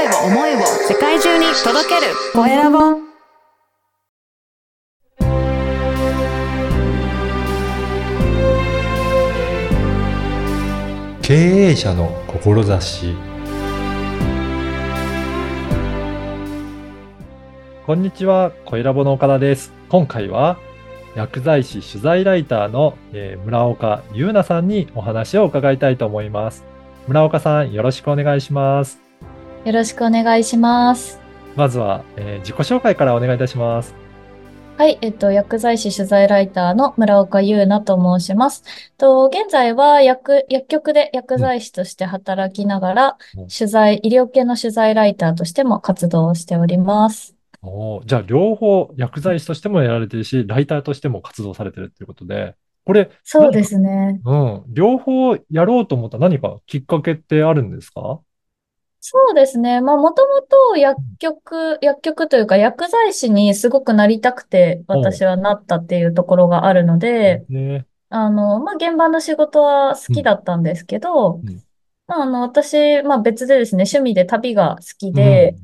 [0.00, 2.78] 声を思いを世界中に届けるコエラボ
[11.20, 13.14] 経営者の志
[17.84, 19.72] こんにちは、コエラボの岡田です。
[19.90, 20.56] 今回は
[21.14, 26.64] 薬剤師取材ライターの、えー村岡優奈さんにお話を伺いたいと思います。
[27.06, 29.09] 村岡さん、よろしくお願いします。
[29.64, 31.18] よろしくお願いします。
[31.54, 33.94] まずは、えー自己紹介からお願いいたします。
[34.76, 38.64] はい、えっと、薬剤師取材ライターの村岡優奈と申します。
[38.96, 47.36] と、現在は薬、薬局で薬剤師として働きながら、うん取材、医療系の取材ライターとしても活動をしております。
[47.62, 52.54] おーじゃあ、両方薬剤師としてもやられてるし、ライターとしても活動されてるということで、
[52.86, 54.20] これ、そうですね。
[54.24, 58.20] うん、両方やろうと思った何かきっかけってあるんですか？
[59.00, 59.80] そうですね。
[59.80, 67.86] まあ、もともと薬局、薬局というか薬剤師にすごくなりたくて、私はなったっていうところがあるので、ね。
[68.10, 71.62] あの、まあ、現場の仕事は好きだったんですけど、うんうん
[72.06, 75.54] まあ、あの、私、まあ、別でですね、趣味で旅が好きで、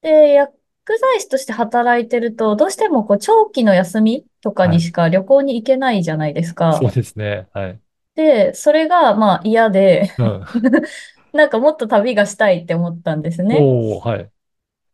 [0.00, 0.52] で、薬
[0.86, 6.72] 剤師として働いてると、どうしてもこう、長期の休みとかにしか旅行に行けないじゃないですか。
[6.72, 7.46] そうですね。
[7.52, 7.78] はい。
[8.14, 10.44] で、それが、まあ、嫌で、うん。
[11.32, 13.58] なんかもっと旅がしたいって思ったんですね。
[13.60, 14.30] おー、はい。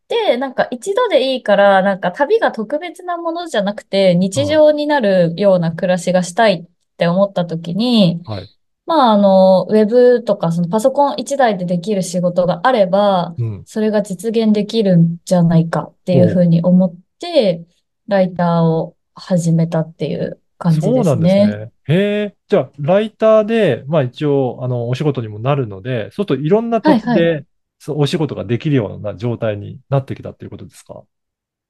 [0.07, 6.65] で、なんか一度でいいから、なんか旅が特別なものじゃなくて、日常になるような暮らしがしたいっ
[6.97, 8.49] て思った時に、はい。
[8.87, 13.63] まあ、あの、ウェブとか、そのパソコン一台でできる仕事があれば、うん。
[13.65, 17.63] それが実現できるんじゃないかっていうふうに思って、
[18.07, 21.47] ライターを始めたっていう感じですそうなんですね。
[21.47, 21.71] ね。
[21.85, 22.35] へえ。
[22.47, 27.45] じゃあ、ライターで、まあ一応、あの、お仕事にもなるので、そうするといろんな土地はいで、
[27.79, 31.03] そうお仕事ができるような状態になってきたっていうことですか？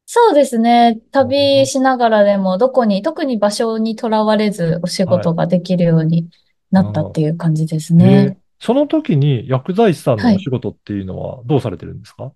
[0.06, 1.00] そうですね。
[1.12, 6.30] 旅しながらでも、どこに、特に場所にとらわれずお仕事ができるように
[6.72, 8.38] なったっていう感じですへえね。
[8.60, 12.34] その時に薬剤師さんのはいお仕事っていうのはどうされてるんですか？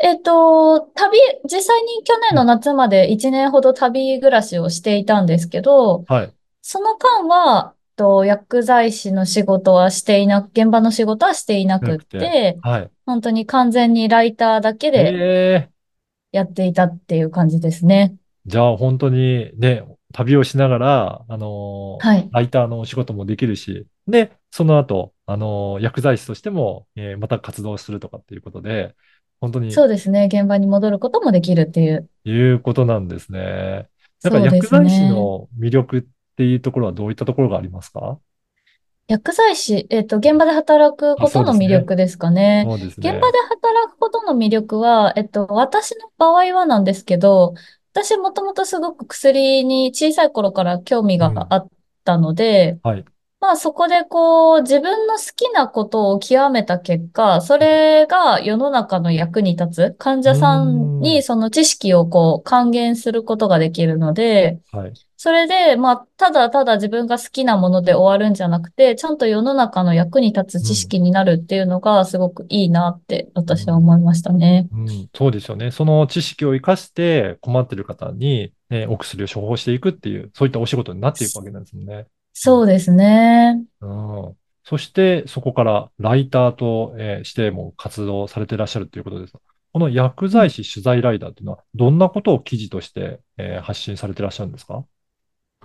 [0.00, 6.32] えっと、旅、実際に去年の夏まで1年ほど旅暮らしをしていたんですけど、はい。
[6.62, 12.90] その間は、と薬剤師の仕事はしていなく、現場の仕事はしていなくってて、はい。
[13.06, 15.68] 本当に完全にライターだけで。
[16.30, 18.14] やっていたっていう感じですね。
[18.46, 19.82] じゃあ本当にね、
[20.12, 22.28] 旅をしながら、あのーはい。
[22.30, 28.94] ライターのお仕事もできるし、で、その後、あのー薬剤師としても、えーまた活動するとかっていうことで、
[29.40, 30.28] 本当にそうですね。
[30.32, 32.08] 現場に戻ることもできるっていう。
[32.24, 33.88] いうことなんですね。
[34.22, 35.10] なんかそうです薬剤師ね。
[35.10, 36.04] の魅力っ
[36.36, 38.18] ていうところはどういったところがありますか？
[39.06, 41.54] 薬剤師、えっと、現場で働くことの。
[41.54, 42.64] 魅力ですかね。
[42.68, 43.10] そうですね。
[43.10, 47.54] 現場で働くことの魅力は、えっと、私の場合はなんですけど、
[47.94, 51.34] 私もともとすごく薬に小さい頃から興味うん。
[51.34, 51.68] があっ
[52.04, 53.04] たので、はい。
[53.40, 60.98] まあそこでこう自分の好きなことを極めた結果、それが世の中の役に立つ患う者さん。
[60.98, 64.92] にその知識をこう還元することができるので、はい。
[65.16, 70.74] それでまあただただ自分が好きなもので終わるんじゃなくて、ちゃんと世の中の役に立つ知うん。
[70.74, 73.78] 識になるっていうのがすごくいいなってう私はん。
[73.78, 74.68] 思いましたね。
[74.72, 75.70] うん、そうですよね。
[75.70, 82.06] その知識を生かして困っている方に、ね、お薬を処方していくっていう、そういったお仕事になっていくわけなんですもんね。
[82.44, 82.52] うん。
[82.52, 83.64] そうですね。
[83.80, 83.86] う
[84.32, 84.38] ん。
[84.64, 89.34] そして、そこからライターと、えーしても活動されていらっしゃるということです。
[89.72, 94.84] この薬うん剤師取材ライターっていうのは、どんなことを記事として、えー発信されていらっしゃるんですか？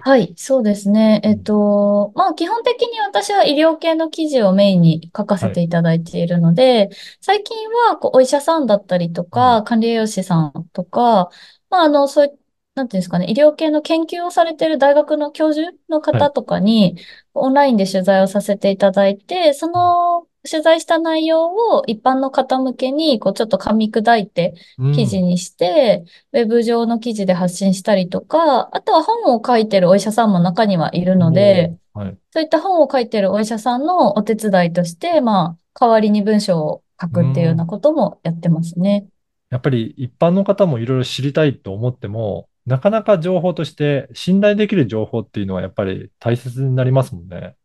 [0.05, 1.21] はい、そうですね。
[1.23, 1.47] えっうん。
[1.47, 5.53] と、まあ基本的に私は医療系の記事をメインに書かせはい。
[5.53, 6.89] ていただいているので、
[7.21, 7.55] 最近
[7.87, 9.57] はこうお医者さんだったりとうん。
[9.57, 11.29] か、管理栄養士さんとか、
[11.69, 12.29] まああの、そうい
[12.75, 16.21] なんていうんですかね、医療系の研究をされている大学の教授のはい。
[16.21, 16.97] 方とかに、
[17.35, 24.93] オンラインで取材をさせていただいて、その取材した内容を一般の方向けに、こうちょっと噛み砕いてうん。
[24.95, 32.17] 記事にして、ウェブ上の記事で発信したりとか、あとは本を書いてるお医者さんも中にはいるので、はい。
[32.31, 37.57] そういった本を書いてるお医者さんのお手伝いとして、まあ、代わりに文章を書うくっていうようん。
[37.57, 39.07] なこともやってますね。
[39.49, 47.57] やっぱり一般の方もいろいろ知りたいと思っても、なかなか情報として信頼できる情報っていうのはやっぱり大切になりますもんね。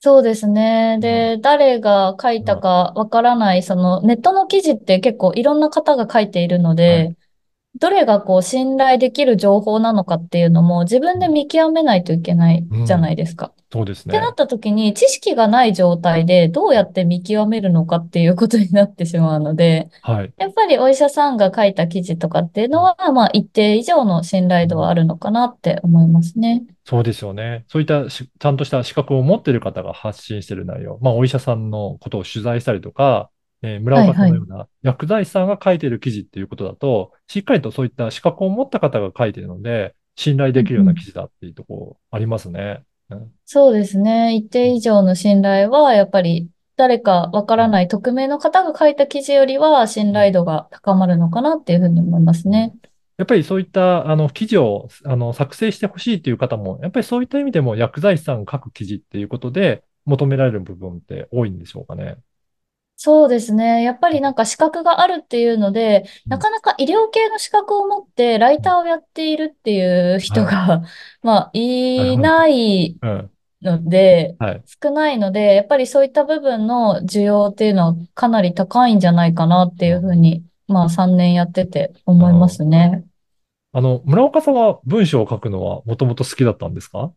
[0.00, 0.98] そうですね。
[1.00, 1.30] うん。
[1.30, 2.60] で、誰が書いたうん。
[2.60, 7.10] かわからない、そのネットの記事って結構いろんな方が書いているのはい。
[7.10, 7.16] で、
[7.80, 13.54] どれがこう信頼できる情報なのかっていうのも自分で見極めないといけないうじゃなんいですか。
[13.76, 14.16] そうですね。
[14.16, 20.32] ってなった時に、知識がない状態でどうやって見極めるのかっていうことになってしまうので、はい。
[20.38, 26.64] やっぱりお医者さんが書いた記事とかっていうのは、まあ一定以上の信頼度はあるのかなって思いますね。
[26.86, 27.66] そうですよね。
[27.68, 33.28] そういったしちゃんとした資格を持っている方が発信している内容、まあ、お医者さんのことを取材したりとか、
[33.60, 42.78] えー村岡さんのような薬剤師さんが書いている記事っていうことだと、しっかりとそういった資格を持った方が書いているので、信頼できるような記事だっていうところありますね。
[42.78, 42.86] うん
[43.44, 44.34] そうですね。
[44.34, 52.74] 一定以上の信頼は、やっぱり誰かわからない匿名の方が書いた記事よりは信頼度が高まるのかなっていうふうに思いますね。
[53.16, 62.16] やっぱりそういったあの記事をあの作成してほしいという方も、やっぱりそういった意味でも薬剤師さんが書く記事っていうことで求められる部分って多いんでしょうかね。
[62.98, 63.82] そうですね。
[63.82, 70.82] やっぱりなんか資格があるっていうので、うんなかなか医療系の資格を持ってライターをやっているっていう人が、
[71.22, 73.30] まあ、いないうん。
[73.62, 74.62] ので、はい。
[74.82, 83.04] 少ないので、やっぱりそういった部分の需要っていうのはかなり高いんじゃないかなっていうふうに、まあ3年やってて思いますね。
[83.72, 87.12] あの、村岡さんは文章を書くのはもともと好きだったんですか？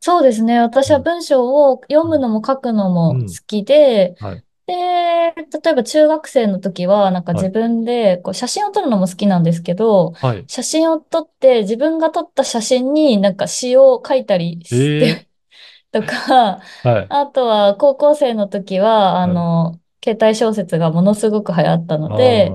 [0.00, 0.58] そうですね。
[0.60, 4.44] 私は文章を読むのも書くのも好きで、はい。
[4.72, 10.44] で、例えば中学生の時は、なんかはい自分でこう写真を撮るのも好きなんですけど、はい。
[10.46, 15.28] 写真を撮って自分が撮った写真になんか詩を書いたりして、
[15.92, 17.06] とか、はい。
[17.08, 22.50] あとは高校生の時は、あの、携帯小説がものすごく流行ったので、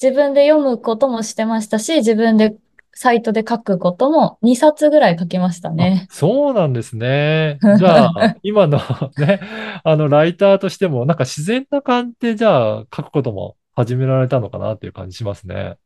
[0.00, 2.56] 自分で読むこともしてましたし、自分で
[2.98, 6.06] サイトで書くことも2冊ぐらい書きましたね。
[6.10, 7.58] あそうなんですね。
[7.78, 8.80] じゃあ、今の
[9.18, 9.40] ね、
[9.84, 15.76] あの、ライターとしても、なんか自然な感じで、じゃあ、書くことも始められたのかなっていう感じしますね。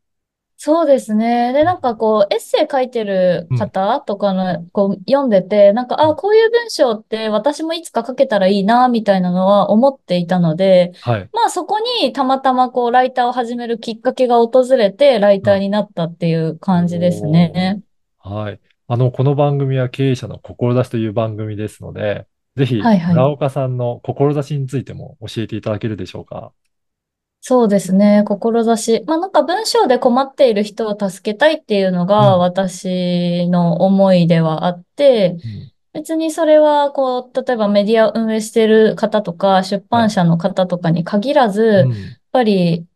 [0.63, 1.55] そうですね。
[1.55, 11.31] で、なんかこう、エッセイ書いてる方とかの、こう、読んでて、なんか、あ、こういう文章って私もいつか書けたらいいな、みたいなのは思っていたので、はい。
[11.33, 17.81] まあそこにたまたまこう、ライターを始めるきっかけが訪れて、ライターになったっていう感じですね。
[18.19, 18.61] はい。
[18.87, 22.27] あの、この番組は経営者の志という番組ですので、
[22.57, 26.53] ぜひ、はいはい村岡さんの志についても教えていただけるでしょうか？
[27.43, 28.23] そうですね。
[28.27, 29.03] 志。
[29.07, 32.41] まあなんか文章で困っている人を助けたいっていうのがうん。
[32.41, 35.73] 私の思いではあって、うん。
[35.93, 42.87] 別にそれはこう、例えばメディアを運営している方とか、出版社の方とかに限らず、やっうんぱり、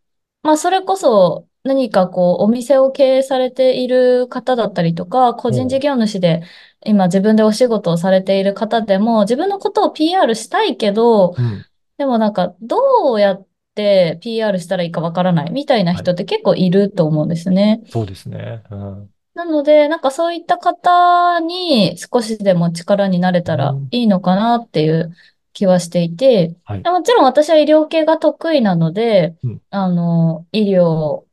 [0.43, 6.43] まあそれこそ何かこう、お店を経営されている方だったりとか、個人事業主で
[6.85, 11.67] 今自分でお仕事をされている方でも、自分のことを PR したいけど、うん。
[11.97, 17.83] でもなんか、どうやって PR したらいいかわからないみたいな人って結構いると思うんですね。
[17.87, 18.63] そうですね。
[18.71, 19.11] うん。
[19.35, 23.89] なので、なんかそういった方に少しでも力になれたらうん。
[23.91, 25.15] いいのかなっていう
[25.53, 26.83] 気はしていて、はい。
[26.83, 31.25] でもちろん私は医療系が得意なのでうん、あの、医療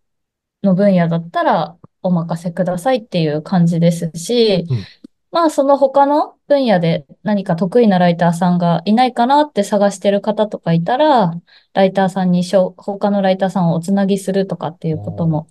[0.63, 4.85] の分野だったらお任せくださいっていう感じですしうん、
[5.31, 11.33] まあその他の分野で何か得意なライターさんがいないかなって探してる方とかいたら、
[11.73, 15.47] ライターさんにしょ他のライターさんをおつなぎするとかっていうことも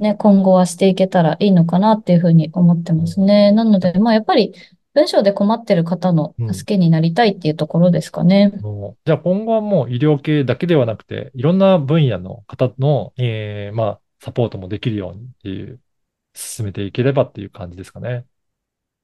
[0.00, 3.52] ね、今後はしていけたらいいのかなっていうふうに思ってますね。
[3.52, 4.54] なので、まあやっぱり
[4.94, 8.50] 文章で困ってる方の助けになりたいっていうところですかね。
[8.62, 15.78] もうじゃあ今後はもう医療系だけではなくて、いろんな分野の方の、えーまあ、サポートもできるようにっていう、
[16.34, 18.24] 進めていければっていう感じですかね。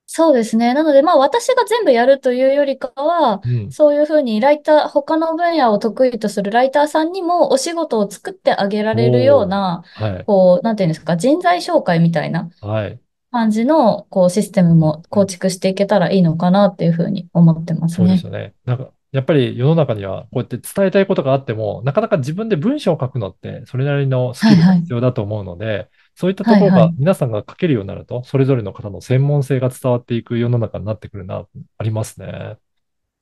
[0.08, 0.72] そうですね。
[0.72, 3.72] なので、まあ私が全部やるというよりかは、うん。
[3.72, 10.24] そういうふうにライター、他の分野を得意とするライターさんにもお仕事を作ってあげられるような、はい。
[10.24, 13.00] こう、なんていうんですか、人材紹介みたいなはい。
[13.32, 18.24] 感じの、こう、システムも構築していけたらいいのかなっていうふうに思ってますねそうです。
[18.26, 18.54] よね。
[18.64, 31.46] なんか、やっぱり世の中にはこうやって伝えたいことがあっても、なかなか自分で文章を書くのって、それなりのスキルが必要だと思うので、そういったところがはいはい皆さんが書けるようになると、それぞれの方の専門性が伝わっていく世の中になってくるな、
[31.78, 32.58] ありますね。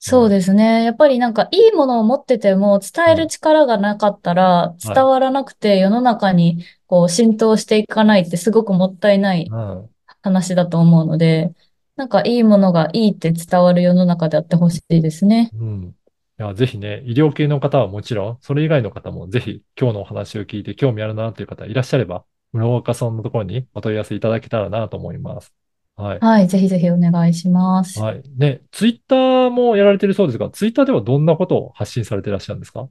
[0.06, 0.84] そうですね。
[0.84, 9.90] やっぱりなんかいいものを持ってても伝える力がなかったらい伝わらなくて世の中にこう浸透していかないってすごくもったいないうん。
[10.20, 11.54] 話だと思うので、
[11.96, 15.50] なんかいいものがいいって伝わる世の中であってほしいですね。
[15.58, 15.94] うん。
[16.40, 25.54] いや、ぜひね、医療系の方はもちろん、それ以外の方もぜひ今日のお話を聞いて興味あるなという方いらっしゃれば、村岡さんのところにお問い合わせいただけたらなと思います。
[25.96, 26.18] はい。
[26.18, 26.48] はい。
[26.48, 28.00] ぜひぜひお願いします。
[28.00, 28.22] はい。
[28.26, 32.88] で、ツイッターもやられてるそうですが、ツイッターではどんなことを発信されていらっしゃるんですか？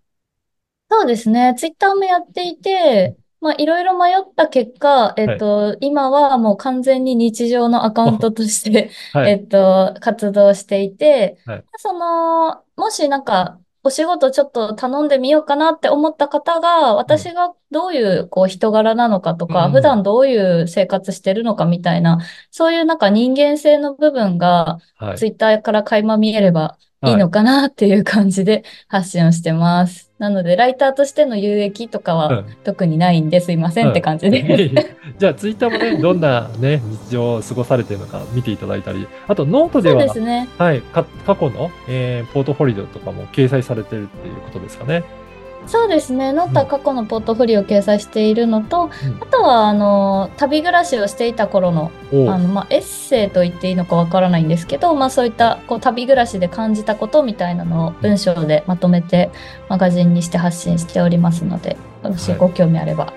[0.89, 1.53] そうですね。
[1.57, 9.31] ツイッターもやっていて、まあ、いろいろ迷った結果、えっと、今はもう完全に日常のアカウントとして、 はい。
[9.31, 22.19] えっと、活動していてはい、その、もしなんか、お仕事ちょっと頼んでみようかなって思った方が、私がどういうこう人柄なのかとか、うん普段どういう生活してるのかみたいな、
[22.49, 25.17] そういうなんか人間性の部分が、はい。
[25.17, 30.12] ツイッターから垣間見えればいいのかなっていう感じで発信をしてます。
[30.23, 34.71] なので、ライターとしての有益とかうはん特にないんですいませんって感じで。
[35.19, 40.47] じゃあ、ツイッターもね、 どんなね、日常を過ごされているのか見ていただいたり、あと、ノートでそうは、ですね。
[40.57, 45.03] はい、か過去の、えーポートフォリオとかも掲載されてるっていうことですかね。
[45.67, 46.33] そうですね。
[46.33, 48.89] ノートは過去のポートフォリオを掲載しているのと、うん
[49.21, 59.31] あとは、あの、旅暮らしをしていた頃の、おあの、まあ、エッセイと言っていいのかわからないんですけど、まあ、そういった、こう、旅暮らしで感じたことみたいなのを文章でまとめて、
[59.69, 63.13] マガジンにして発信しておりますので、もしはいご興味あれば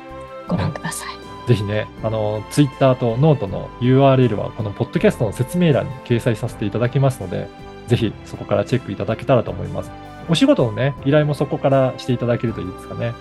[0.48, 1.48] ご覧ください。
[1.48, 7.48] ぜひね、あの、ツイッターとノートの URL は、このポッドキャストの説明欄に掲載させていただきますので、
[7.86, 9.90] ぜひそこからチェックいただけたらと思います。
[10.28, 13.14] お仕事のね、依頼もそこからしていただけるといいですかね。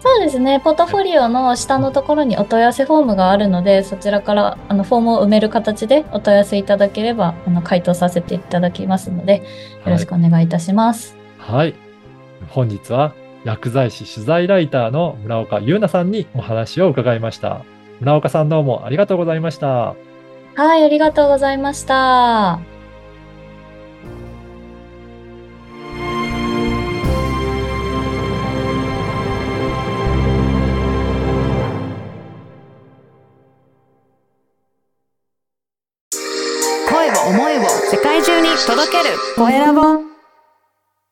[0.00, 0.60] そうですね。
[0.60, 9.42] ポートフォリオの下のところにお問い合わせフォームがあるので、そちらからあのフォームを埋める形でお問い合わせいただければ、あの回答させていただきますので、よ
[9.86, 11.16] ろしくお願いいたします。
[11.38, 11.74] はい。
[12.50, 13.14] 本日は
[13.44, 17.64] 薬剤師取材ライターの村岡優奈さんにお話を伺いました。
[18.00, 19.94] 村岡さんどうもありがとうございました。
[20.54, 22.73] はい、ありがとうございました。
[38.66, 39.18] 届ける。
[39.36, 40.13] コエラボ。